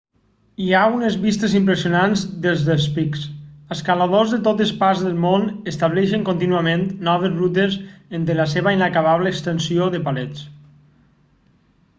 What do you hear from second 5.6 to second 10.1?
estableixen contínuament noves rutes entre la seva inacabable extensió de